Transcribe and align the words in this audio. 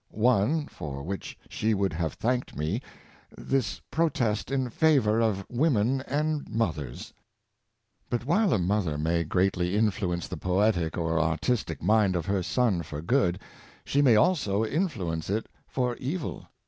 One, 0.09 0.65
for 0.65 1.03
which 1.03 1.37
she 1.47 1.75
would 1.75 1.93
have 1.93 2.13
thanked 2.15 2.55
me— 2.57 2.81
this 3.37 3.81
protest 3.91 4.49
in 4.49 4.71
favor 4.71 5.19
of 5.21 5.45
women 5.47 6.01
and 6.07 6.49
mothers." 6.49 7.13
But 8.09 8.25
while 8.25 8.51
a 8.51 8.57
mother 8.57 8.97
may 8.97 9.23
greatly 9.23 9.75
influence 9.77 10.27
the 10.27 10.37
poetic 10.37 10.97
or 10.97 11.19
artistic 11.19 11.83
mind 11.83 12.15
of 12.15 12.25
her 12.25 12.41
son 12.41 12.81
for 12.81 13.03
good, 13.03 13.37
she 13.85 14.01
may 14.01 14.15
also 14.15 14.63
in 14.63 14.85
110 14.85 14.85
Byron 14.85 14.85
and 14.85 14.89
F'oote. 14.89 15.19
fluence 15.21 15.37
it 15.37 15.47
for 15.67 15.95
evil. 15.97 16.47